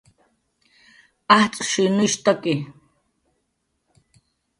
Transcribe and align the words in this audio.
ajtz'shuynushtaki 1.35 2.55